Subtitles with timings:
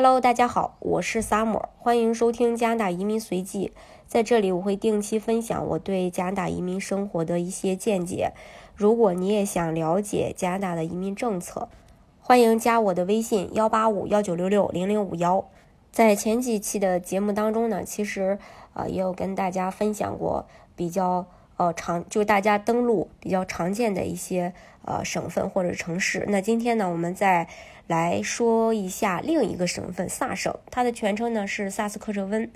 [0.00, 3.72] Hello，大家好，我是 Summer，欢迎收听加拿大移民随记。
[4.06, 8.32] 在这里，我会定期分享我对加拿大移民生活的一些见解。
[8.76, 11.68] 如果你也想了解加拿大的移民政策，
[12.20, 15.44] 欢迎加我的微信幺八五幺九六六零零五幺。
[15.90, 18.38] 在前几期的节目当中呢，其实
[18.74, 20.46] 呃也有跟大家分享过
[20.76, 21.26] 比较
[21.56, 24.54] 呃常，就大家登录比较常见的一些
[24.84, 26.24] 呃省份或者城市。
[26.28, 27.48] 那今天呢，我们在
[27.88, 32.50] 来说一下另一个省份萨省，它的全称呢是萨斯克彻温。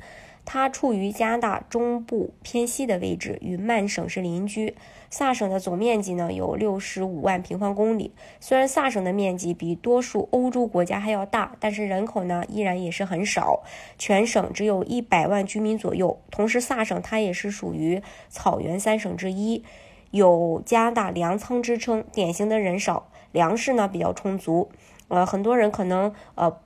[0.45, 4.75] 它处于加拿大中部偏西的位置，与曼省是邻居。
[5.09, 8.13] 萨省的总面积呢有六十五万平方公里。
[8.41, 13.63] 虽然萨省的面积比多数欧洲国家还要大，但是人口呢依然也是很少，
[13.97, 16.21] 全省只有一百万居民左右。
[16.31, 19.65] 同时，萨省它也是属于草原三省之一，
[20.11, 22.05] 有加拿大粮仓之称。
[22.13, 24.71] 典型的人少，粮食呢比较充足。
[25.13, 26.57] 呃，很多人可能呃。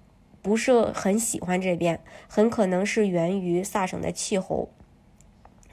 [0.43, 4.69] 不是很喜欢这边，很可能是源于萨省的气候。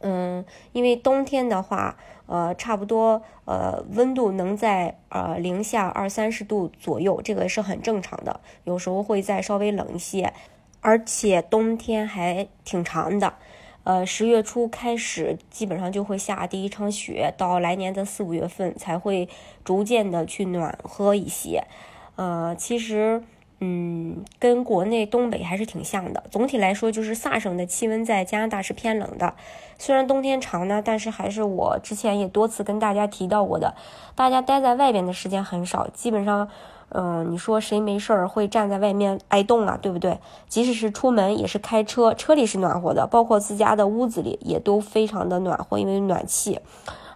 [0.02, 8.40] 嗯，因为冬天的话，呃，差不多呃温度能在呃零下二三十度左右，这个是很正常的。
[8.64, 10.34] 有时候会再稍微冷一些，
[10.82, 13.36] 而且冬天还挺长的。
[13.84, 19.30] 呃，十月初开始基本上就会下第一场雪，到来年的四五月份才会
[19.64, 21.68] 逐渐的去暖和一些。
[22.16, 23.24] 呃，其实。
[23.66, 26.22] 嗯，跟国内东北还是挺像的。
[26.30, 29.36] 总体来说，就是萨省的气温在加拿大是偏冷的。
[29.78, 33.74] 虽然冬天长呢，但是还是我之前也多次跟大家提到过的，
[34.16, 35.88] 大家待在外边的时间很少。
[35.94, 36.50] 基本上，
[36.90, 39.80] 嗯，你说谁没事儿会站在外面挨冻啊？
[39.82, 40.20] 对不对？
[40.50, 46.60] 即使是出门也是开车，车里是暖和的，包括自家的屋子里也都非常的暖和，因为暖气。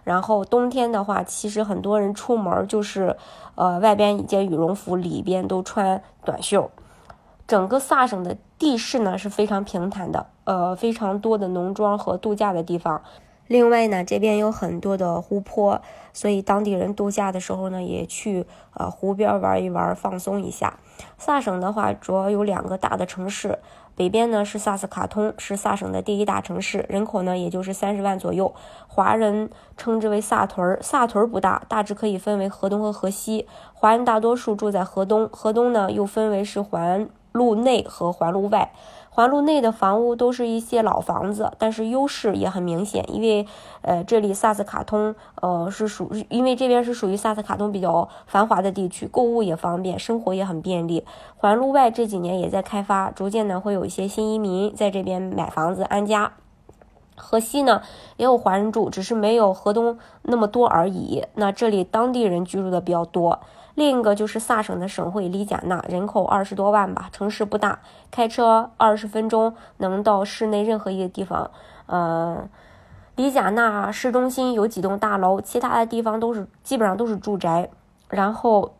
[0.04, 3.16] 然后冬天的话，其实很多人出门就是，
[3.54, 6.70] 呃，外边一件羽绒服，里边都穿短袖。
[7.46, 13.00] 整个萨省的地势呢是非常平坦的，呃，非常多的农庄和度假的地方。
[13.48, 15.80] 另外呢，这边有很多的湖泊，
[16.12, 18.44] 所以当地人度假的时候呢，也去
[18.74, 20.78] 呃湖边玩一玩，放松一下。
[21.16, 23.58] 萨省的话，主要有两个大的城市。
[23.96, 28.54] 北边呢是萨斯卡通，是萨省的第一大城市，人口呢也就是三十万左右，
[28.86, 30.78] 华人称之为萨屯儿。
[30.80, 35.28] 萨屯儿不大，大致可以分为河东和河西，华人大多数住在河东。
[35.32, 38.70] 河东呢又分为是环路内和环路外。
[39.18, 43.48] 环路内的房屋都是一些老房子，但是优势也很明显，因为，
[43.80, 51.04] 呃，这里萨斯卡通，呃，是属，因为这边是属于萨斯卡通比较繁华的地区，购物也方便，生活也很便利。
[51.36, 56.34] 环路外这几年也在开发，逐渐呢会有一些新移民在这边买房子安家。
[57.16, 57.82] 河西呢
[58.18, 61.24] 也有华人住，只是没有河东那么多而已。
[61.34, 63.40] 那这里当地人居住的比较多。
[63.78, 67.78] 另一个就是萨省的省会里贾纳，人口二十多万吧，城市不大，
[68.10, 71.48] 开车二十分钟能到市内任何一个地方。
[71.86, 72.48] 呃，
[73.14, 77.70] 里贾纳市中心有几栋大楼，其他的地方都是基本上都是住宅。
[78.08, 78.74] 然后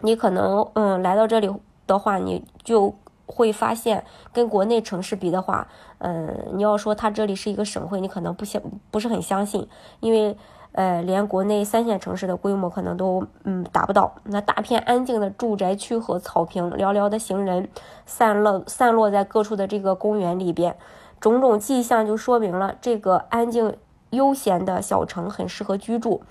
[0.00, 1.52] 你可能嗯来到这里
[1.86, 2.94] 的话，你就
[3.26, 4.02] 会发现
[4.32, 5.68] 跟国内城市比的话，
[5.98, 9.68] 嗯，你要说它这里是一个省会，你可能不相不是很相信，
[10.00, 10.34] 因为。
[10.72, 14.14] 呃，连国内三线城市的规模可能都嗯达不到。
[14.22, 17.68] 那大片安静的住宅区和草坪，寥寥的行人
[18.06, 20.76] 散落散落在各处的这个公园里边，
[21.18, 23.76] 种种迹象就说明了这个安静
[24.10, 26.22] 悠闲的小城很适合居住。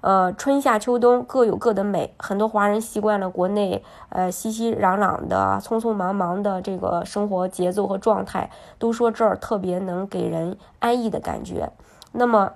[0.00, 2.14] 呃，春夏秋冬各有各的美。
[2.18, 11.70] 很多华人习惯了国内呃熙熙攘攘的、匆匆忙忙的这个生活节奏和状态，都说这儿特别能给人安逸的感觉。
[12.10, 12.54] 那么。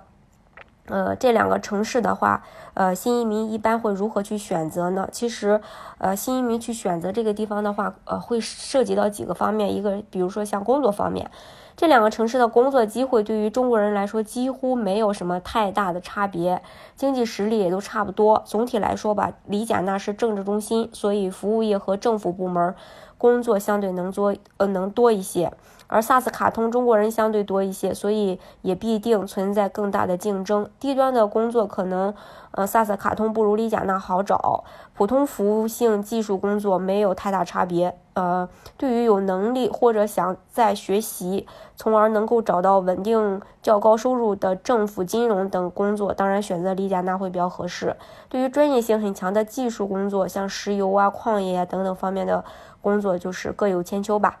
[0.87, 5.07] 呃，这两个城市的话，呃，新移民一般会如何去选择呢？
[5.11, 5.61] 其实，
[5.97, 9.73] 呃，新移民去选择这个地方的话，呃，会涉及到几个方面。
[9.73, 11.31] 一个，比如说像工作方面，
[11.77, 16.61] 这两个城市的工作机会对于中国人来说几乎没有什么太大的差别，
[16.97, 18.43] 经济实力也都差不多。
[18.45, 22.75] 总体来说吧，里贾纳是政治中心，所以服务业和政府部门
[23.17, 25.53] 工作相对能做，呃，能多一些。
[25.87, 30.69] 而萨斯卡通中国人相对多一些，所以也必定存在更大的竞争。
[30.79, 32.13] 低端的工作可能，
[32.51, 34.63] 呃，萨斯卡通不如里贾纳好找。
[34.95, 37.97] 普通服务性技术工作没有太大差别。
[38.13, 38.47] 呃，
[38.77, 47.95] 对于有能力或者想在学习，从而能够找到稳定较高收入的政府、金融等工作，当然选择里贾纳会比较合适。
[48.29, 52.45] 对于专业性很强的技术工作，像石油啊、矿业啊等等方面的
[52.81, 54.37] 工作，就是各有千秋吧。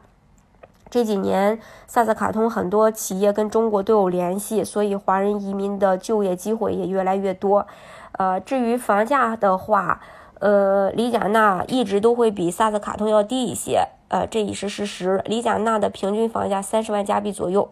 [0.93, 7.65] 这几年，萨斯卡通很多企业跟中国都有联系，所以华人移民的就业机会也越来越多。
[8.11, 9.99] 呃，至于房价的话，
[10.37, 13.87] 呃，里贾纳一直都会比萨斯卡通要低一些。
[14.09, 15.19] 呃，这已是事实。
[15.25, 17.67] 里贾纳的平均房价三十万加币左右，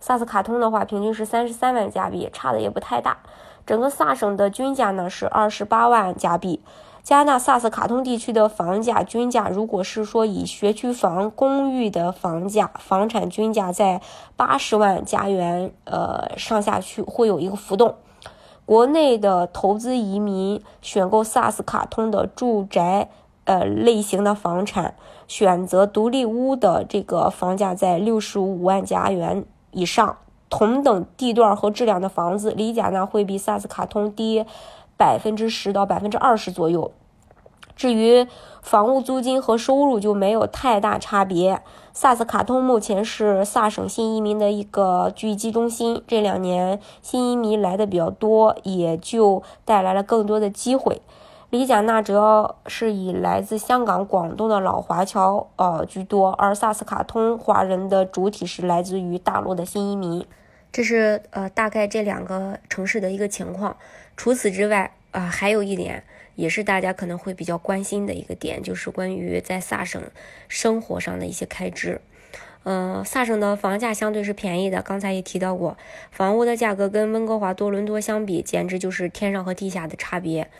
[0.00, 3.18] 萨斯卡通的话平均是三十三万加币，差的也不太大。
[3.64, 6.60] 整个萨省的均价呢是二十八万加币。
[7.06, 14.02] 加拿大萨斯卡通地区的房价均价，如果是说以学区房、公寓的房价、房产均价在
[14.34, 17.94] 八十万加元，呃上下去会有一个浮动。
[18.64, 23.08] 国内的投资移民选购萨斯卡通的住宅，
[23.44, 24.96] 呃类型的房产，
[25.28, 30.16] 选择独立屋的这个房价在六十五万加元以上，
[30.50, 34.44] 同等地段和质量的房子，里贾纳会比萨斯卡通低。
[34.96, 36.92] 百分之十到百分之二十左右。
[37.74, 38.26] 至于
[38.62, 41.60] 房屋租金和收入就没有太大差别。
[41.92, 51.02] 萨斯卡通目前是萨省新移民的一个聚集中心，这两年新移民来的比较多，也就带来了更多的机会。
[51.50, 60.26] 里贾纳主要是以来自香港、广东的老华侨呃居多，而萨斯卡通华人的主体是来自于大陆的新移民。
[60.76, 63.78] 这是呃大概这两个城市的一个情况。
[64.14, 70.02] 除此之外，啊，还有一点也是大家可能会比较关心的一个点，就是关于在萨省
[70.48, 72.02] 生活上的一些开支。
[72.64, 75.78] 嗯，萨省的房价相对是便宜的，刚才也提到过，
[76.10, 80.50] 房屋的价格跟温哥华、多伦多相比，简直就是天上和地下的差别。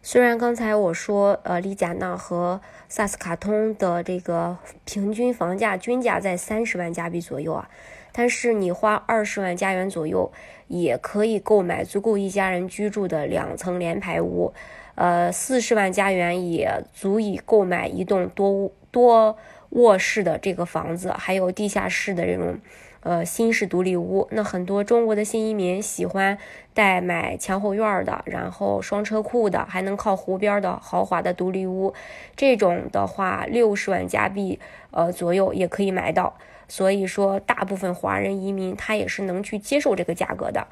[0.00, 4.56] 虽然刚才我说，呃，里贾纳和萨斯卡通的这个
[4.86, 7.68] 平均房价均价在三十万加币左右啊。
[8.18, 10.32] 但是你花二十万加元左右，
[10.68, 14.54] 也可以购买足够一家人居住的两层联排屋，
[14.94, 19.36] 呃，四十万加元也足以购买一栋多多
[19.70, 22.58] 卧室的这个房子，还有地下室的这种，
[23.00, 24.26] 呃，新式独立屋。
[24.30, 26.38] 那很多中国的新移民喜欢
[26.72, 31.92] 带买前后院的，然后双车库的，还能靠湖边的豪华的独立屋，
[32.34, 34.58] 这种的话，六十万加币，
[34.90, 36.38] 呃，左右也可以买到。
[36.68, 40.66] 所以说，大部分华人移民他也是能去接受这个价格的。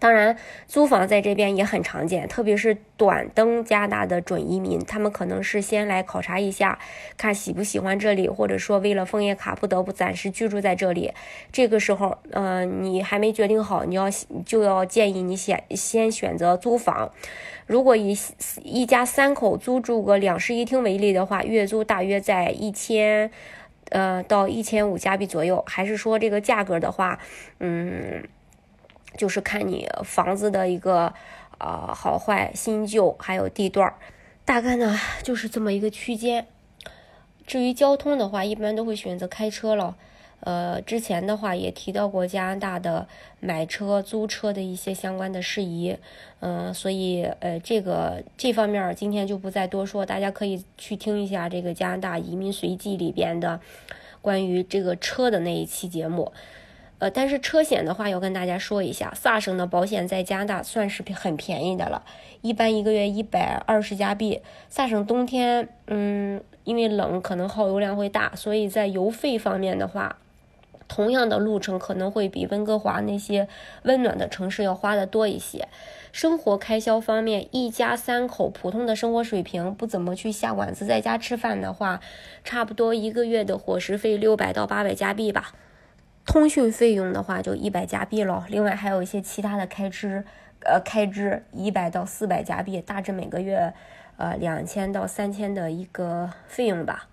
[0.00, 0.38] 当然，
[0.68, 6.78] 租房在这边也很常见，特别是短登加拿大的准移民，他们可能是先来考察一下，
[7.16, 11.12] 看喜不喜欢这里，或者说为了枫叶卡不得不暂时居住在这里。
[11.50, 14.08] 这个时候，呃，你还没决定好，你要
[14.46, 17.10] 就要建议你先先选择租房。
[17.66, 18.16] 如果以
[18.62, 23.32] 一家三口租住个两室一厅为例的话，月租大约在一千。
[23.90, 27.18] 呃，到一千五加币左右，还是说这个价格的话，
[27.58, 28.22] 嗯，
[29.16, 31.12] 就是看你房子的一个
[31.58, 33.94] 啊好坏、新旧，还有地段，
[34.44, 36.46] 大概呢就是这么一个区间。
[37.46, 39.96] 至于交通的话，一般都会选择开车了。
[40.40, 43.08] 呃，之前的话也提到过加拿大的
[43.40, 45.96] 买车、租车的一些相关的事宜，
[46.38, 53.60] 嗯，所以呃，这个这方面今天就不再多说，大家可以去听一下这个加拿大移民随记里边的
[54.22, 56.32] 关于这个车的那一期节目。
[57.00, 62.04] 呃，但是车险的话要跟大家说一下，萨省的保险在加拿大算是很便宜的了，
[62.42, 64.40] 一般一个月一百二十加币。
[64.68, 70.16] 萨省冬天，嗯，因为冷，可能耗油量会大，所以在油费方面的话。
[70.88, 73.46] 同样的路程可能会比温哥华那些
[73.82, 75.68] 温暖的城市要花的多一些。
[76.10, 82.00] 生活开销方面，一家三口普通的生活水平，不怎么去下馆子，在家吃饭的话，
[82.42, 85.52] 差不多一个月的伙食费六百到八百加币吧。
[86.24, 90.24] 通讯费用的话就一百加币了，另外还有一些其他的开支，
[90.60, 93.72] 呃，开支一百到四百加币，大致每个月
[94.16, 97.08] 呃两千到三千的一个费用吧。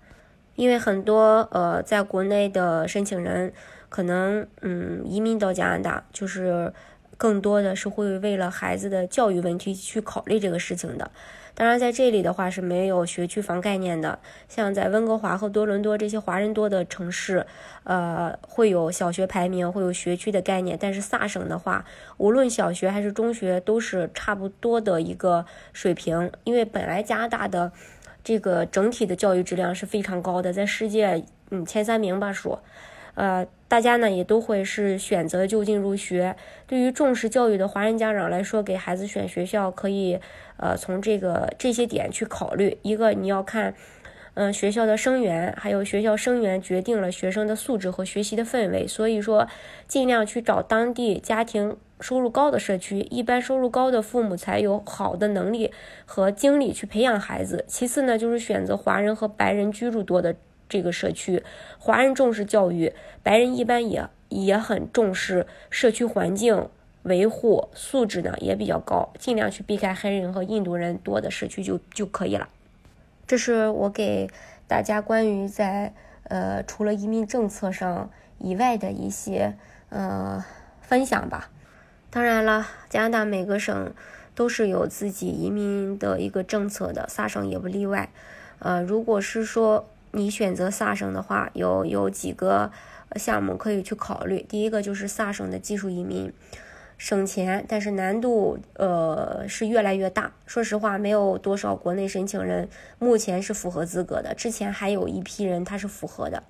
[0.56, 3.52] 因为很多呃，在国内的申请人
[3.88, 6.72] 可能嗯移民到加拿大，就是
[7.16, 11.10] 更多的是会为了孩子的教育问题去考虑这个事情的。
[11.54, 14.18] 当然，在这里的话是没有学区房概念的。
[14.46, 17.46] 像在温哥华和多伦多这些华人多的城市，
[17.84, 20.76] 呃，会有小学排名，会有学区的概念。
[20.78, 21.86] 但是萨省的话，
[22.18, 27.72] 无论小学还是中学都是差不多的一个水平，因为本来加拿大的。
[28.26, 32.60] 这个整体的教育质量是非常高的，在世界嗯前三名吧说，
[33.14, 36.34] 呃，大家呢也都会是选择就近入学。
[36.66, 40.18] 对于重视教育的华人家长来说，给孩子选学校可以
[40.56, 42.76] 呃从这个这些点去考虑。
[42.82, 43.72] 一个你要看，
[44.34, 49.46] 嗯学校的生源，还有学校生源决定了学生的素质和学习的氛围，所以说
[49.86, 51.76] 尽量去找当地家庭。
[52.00, 55.72] 收入高的社区，一般收入高的父母才有好的能力
[56.04, 57.64] 和精力去培养孩子。
[57.66, 60.36] 其次呢，就是选择华人和白人居住多的
[60.68, 61.42] 这个社区。
[61.78, 66.68] 华人重视教育，白人一般也也很重视社区环境
[67.04, 69.08] 维护，素质呢也比较高。
[69.18, 72.48] 尽量去避开黑人和印度人多的社区就就可以了。
[73.26, 74.28] 这是我给
[74.68, 79.54] 大家关于在呃，除了移民政策上以外的一些
[79.88, 80.44] 呃
[80.80, 81.50] 分享吧。
[82.16, 83.92] 当然了，加拿大每个省
[84.34, 88.08] 都是有自己移民的一个政策的，萨省也不例外。
[88.58, 92.72] 呃，如果是说你选择萨省的话，有有几个
[93.16, 94.40] 项目可以去考虑。
[94.48, 96.32] 第一个就是萨省的技术移民。
[96.96, 100.32] 省钱，但是难度呃是越来越大。
[100.46, 104.32] 说实话，没有多少国内申请人目前是符合资格的。
[104.34, 106.42] 之前还有一批人他是符合的。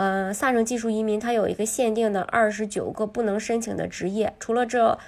[0.00, 4.98] 呃，萨省技术移民它有一个限定的二十九个不能申请的职业，除了这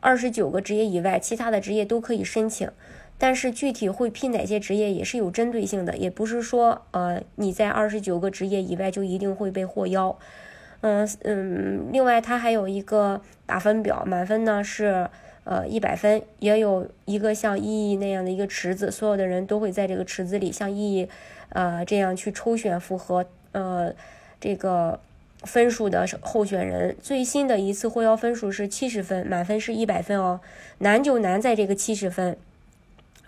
[0.00, 2.70] 二十九个职业以外，其他的职业都可以申请。
[3.16, 10.18] 但是具体会聘哪些职业也是有针对性的，也不是说呃你在二十九个职业以外就一定会被获邀。
[10.82, 15.08] 嗯嗯，另外它还有一个打分表，满分呢是
[15.44, 21.08] 呃一百分，也有一个像意义那样的一个池子，所有的人都会在这个池子里像意义
[21.48, 23.94] 呃这样去抽选符合呃
[24.42, 24.98] 这个
[25.44, 26.96] 分数的候选人。
[27.00, 30.40] 最新的一次获邀分数是七十分，满分是一百分哦，
[30.78, 32.36] 难就难在这个七十分。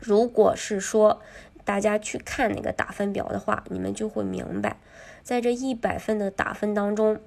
[0.01, 1.23] 如果是说
[1.65, 4.77] 大家去看那个打分表的话，你们就会明白。
[5.23, 7.19] 在这一百分的打分当中，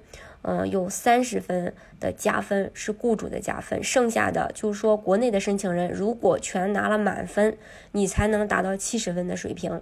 [0.42, 7.56] 嗯，有三十分的加分是雇主的加分，剩下的就是说国内的申请人如果全拿了满分，
[7.92, 9.80] 你才能达到七十分的水平。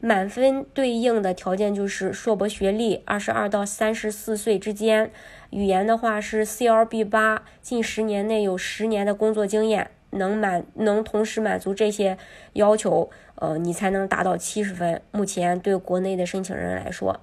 [0.00, 5.10] 满分对应的条件就是硕博学历，二十二到三十四岁之间，
[5.50, 12.18] 语言的话是 CLB 八，近十年内有十年的工作经验，能满能同时满足这些
[12.52, 15.00] 要求，呃，你才能达到七十分。
[15.12, 17.20] 目前对国内的申请人来说。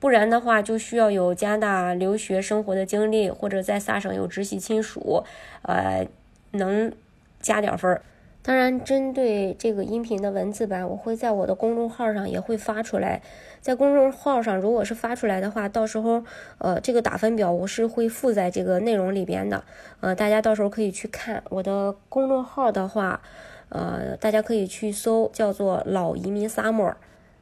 [0.00, 5.24] 不然的话，就需要有加拿大留学生活的经历，或者在萨省有直系亲属，
[5.62, 6.06] 呃，
[6.52, 6.92] 能
[7.40, 8.02] 加点分儿。
[8.42, 13.20] 当然，针对这个音频的文字版，我会在我的公众号上也会发出来。
[13.60, 16.24] 在公众号上，如果是发出来的话，到时候
[16.56, 19.62] 呃，这个打分表我是会附在这个内容里边的，
[20.00, 23.20] 呃，大家到时候可以去看我的公众号的话，
[23.68, 26.94] 呃，大家可以去搜，叫做老移民 summer。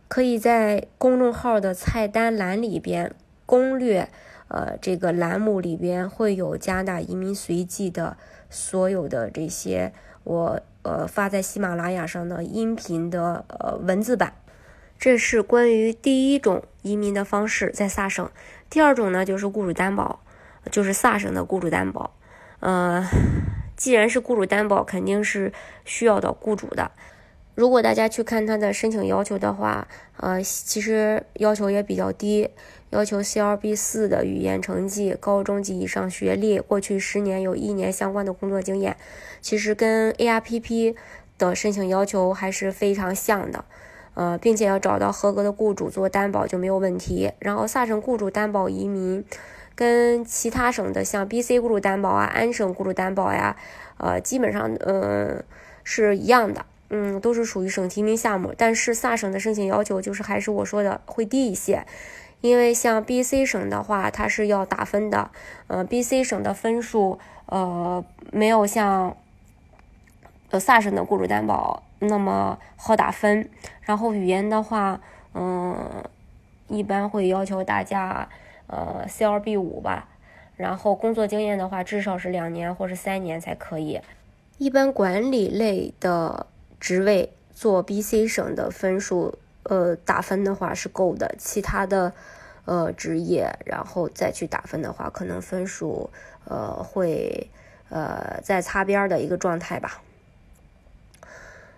[0.08, 3.14] 可以在公众号的菜单栏里边
[3.46, 4.08] 攻略，
[4.48, 8.16] 呃，这个栏目里边会有加拿大移民随记的
[8.50, 9.92] 所有的这些
[10.24, 14.32] 我呃发在喜马拉雅上的音频的呃文字版。
[14.98, 18.28] 这是关于第一种移民的方式，在萨省。
[18.70, 20.20] 第二种呢就是雇主担保，
[20.72, 22.10] 就是萨省的雇主担保。
[22.60, 23.06] 呃，
[23.76, 25.52] 既然是雇主担保，肯定是
[25.84, 26.90] 需要到雇主的。
[27.58, 29.88] 如果大家去看他的申请要求的话，
[30.18, 32.48] 呃，其实要求也比较低，
[32.90, 38.96] 要求 CLB 四的语言成绩，高中及以上学历，过去十年有一年相关的工作经验，
[39.40, 40.94] 其实跟 ARPP
[41.36, 43.64] 的申请要求还是非常像的，
[44.14, 47.32] 呃，并且要找到合格的雇主做担保就没有问题。
[47.40, 49.24] 然后萨省雇主担保移民，
[49.74, 53.56] 跟其他省的像 BC 雇主担保啊、安省雇主担保呀，
[53.96, 55.42] 呃，基本上呃
[55.82, 56.64] 是一样的。
[56.90, 61.84] 嗯，都是属于省提名项目，但是萨省的申请要求就是还是我说的会低一些，
[62.40, 65.30] 因为像 B、C 省的话，它是要打分的，
[65.66, 68.02] 呃，B、C 省的分数呃
[68.32, 69.16] 没有像
[70.48, 73.50] 呃萨省的雇主担保那么好打分，
[73.82, 74.98] 然后语言的话，
[75.34, 76.02] 嗯，
[76.68, 78.26] 一般会要求大家
[78.66, 80.08] 呃 CLB 五吧，
[80.56, 84.00] 然后工作经验的话至少是两年或是三年才可以，
[84.56, 86.46] 一般管理类的。
[86.80, 91.34] 职位做 B、C 省的分数，呃，打分的话是够的。
[91.38, 92.12] 其他的，
[92.64, 96.10] 呃，职业然后再去打分的话，可能分数，
[96.44, 97.50] 呃，会，
[97.88, 100.02] 呃，在擦边的一个状态吧。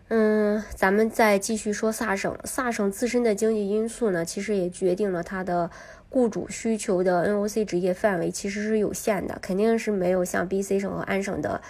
[0.08, 2.36] 嗯，咱们再继续说萨省。
[2.44, 5.70] 萨省自身的经济因素呢，其实也决定了它的
[6.08, 11.62] 雇主需求的 NOC 职业范围其实是有限的，肯定是没有像 B、C 省和安省的，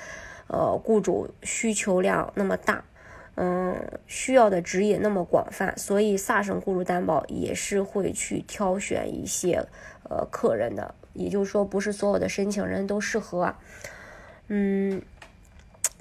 [0.46, 2.82] 呃，雇主需求量那么大。
[3.36, 3.74] 嗯，
[4.06, 9.64] 需要的职业那么广泛，所以萨省雇主担保也是会去挑选一些
[10.02, 13.54] 呃客人的，也就是说，不是所有的申请人都适合。
[14.48, 15.00] 嗯，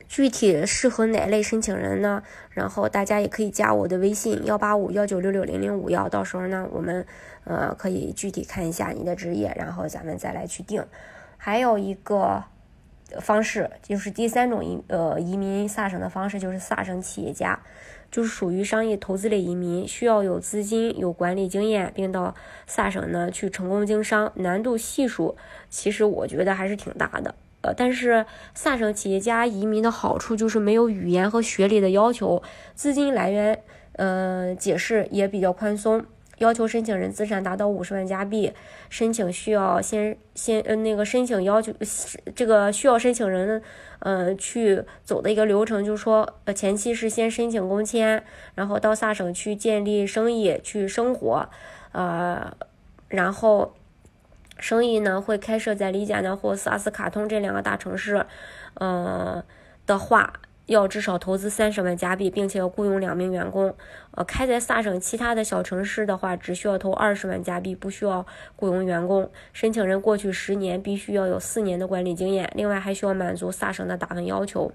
[0.08, 2.24] 具体适合哪类申请人呢？
[2.50, 7.06] 然后大家也可以加我的微信幺八五幺九六六零零五幺，到时候呢，我们
[7.46, 10.84] 呃可以具体看一下你的职业，然后咱们再来去定。
[11.38, 12.44] 还有一个。
[13.20, 17.60] 方式就是第三种移呃移民萨省的方式，就是萨省企业家，
[18.12, 22.36] 就是属于商业投资类移民，需要有资金、有管理经验，并到
[22.68, 24.32] 萨省呢去成功经商。
[24.36, 25.36] 难度系数
[25.70, 32.44] 其实我觉得还是挺大的，呃，但是萨省企业家移民的好处就是没有语言和学历的要求，
[32.76, 33.62] 资金来源
[33.94, 36.06] 呃解释也比较宽松。
[36.40, 38.52] 要求申请人资产达到五十万加币，
[38.90, 41.74] 申请需要先先呃那个申请要求
[42.36, 43.62] 这个需要申请人
[44.00, 48.24] 呃去走的一个流程，就是说呃前期是先申请工签，
[48.56, 51.50] 然后到萨省去建立生意去生活，
[51.92, 52.52] 呃，
[53.08, 53.76] 然后
[54.58, 58.26] 生意呢会开设在里贾纳或萨斯卡通这两个大城市，
[58.74, 59.44] 呃
[59.86, 60.34] 的话。
[60.70, 63.76] 要至少投资三十万加币，并且要雇佣两名员工。
[64.12, 69.30] 呃，开在萨省其他的小城市的话，只需要投二十万加币，不需要雇佣员工。
[69.52, 74.72] 申请人过去十年必须要有四年的管理经验，另外还需要满足萨省的打分要求。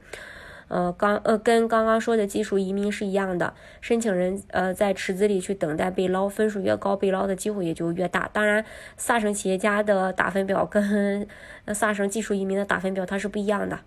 [0.69, 8.29] 呃，刚呃跟刚刚说的技术移民是一样的，申请人呃在池子里去等待被捞，分数越高，被捞的机会也就越大。
[8.33, 8.65] 当然，
[8.97, 11.29] 萨省企业家的打分表跟
[11.73, 13.79] 萨省技术移民的打分表它是不一样的。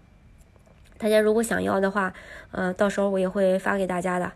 [0.98, 2.13] 大家如果想要的话，
[2.51, 4.32] 嗯，到时候我也会发给大家的。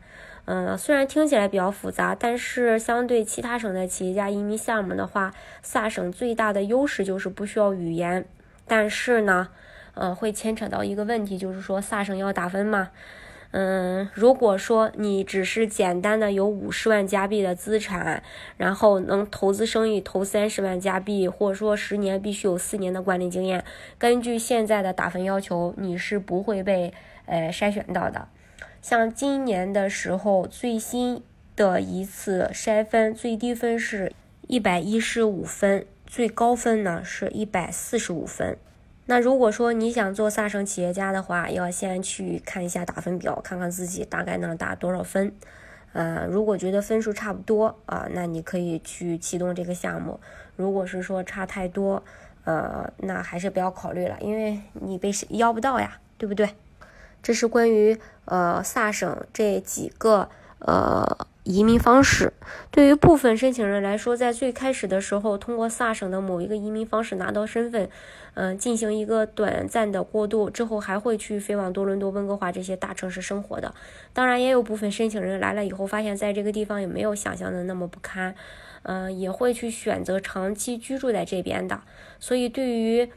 [0.46, 8.26] 嗯，虽然听起来比较复杂，但是相对其他省的企业家移民项目的话，萨省最大的优势就是不需要语言。
[8.68, 9.50] 但是呢，
[9.94, 12.90] 呃，会牵扯到一个问题，就是说萨省要打分嘛。
[13.54, 18.24] 嗯，如果说你只是简单的有五十万加币的资产，
[18.56, 23.66] 然后能投资生意投三十万加币，或者说十年必须有四年的管理经验，
[23.98, 26.94] 根据现在的打分要求，你是不会被
[27.26, 28.30] 呃筛选到的。
[28.82, 31.22] 像今年的时候，最新
[31.58, 34.14] 的一次筛分，最低分是
[34.48, 38.58] 一百一十五分，最高分呢是一百四十五分。
[39.08, 45.34] 那如果说你想做萨省企业家的话，要先去看一下打分表，看看自己大概能打多少分。
[45.94, 50.20] 呃，如果觉得分数差不多啊，那你可以去启动这个项目。
[50.56, 52.04] 如果是说差太多，
[52.46, 56.56] 呃，那还是不要考虑了，因为你被邀不到呀，对不对？
[57.22, 60.30] 这是关于呃萨省这几个
[60.60, 61.28] 呃。
[61.44, 62.34] 移民方式
[62.70, 67.90] 对于部分申请人来说，在最开始的时候，通过萨省的某一个移民方式拿到身份，
[68.36, 73.74] 嗯，进行一个短暂的过渡之后，还会去飞往多伦多、温哥华这些大城市生活的。
[74.14, 78.36] 当然，也有部分申请人来了以后，发现在这个地方也没有想象的那么不堪，
[78.84, 81.82] 嗯，也会去选择长期居住在这边的。
[82.20, 83.10] 所以，对于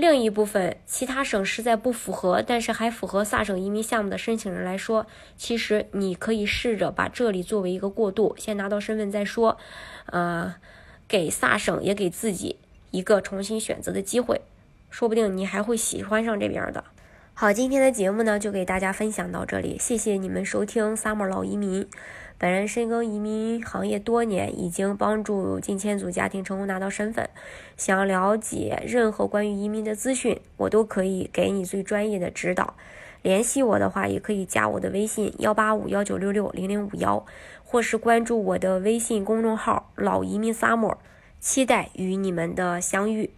[0.00, 9.58] 另一部分其他省实在不符合，但是还符合萨省移民项目的申请人来说，其实你可以试着把这里作为一个过渡，先拿到身份再说，
[10.06, 10.54] 呃，
[11.08, 12.58] 给萨省也给自己
[12.92, 14.40] 一个重新选择的机会，
[14.88, 16.84] 说不定你还会喜欢上这边的。
[17.34, 21.88] 好，今天的节目呢就给大家分享到这里，谢谢你们收听 Summer 老移民。
[22.40, 27.28] 本人深耕移民行业多年，已经帮助近千组家庭成功拿到身份。
[27.76, 32.74] 想了解任何关于移民的资讯，我都可以给你最专业的指导。
[33.22, 37.26] 联系我的话，也可以加我的微信幺八五幺九六六零零五幺，
[37.64, 40.94] 或是关注我的微信公众号“老移民 Summer”，
[41.40, 43.30] 期待与你们的相遇。